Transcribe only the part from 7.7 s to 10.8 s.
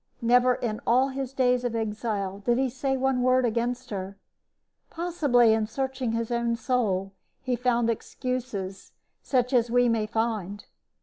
excuses such as we may find.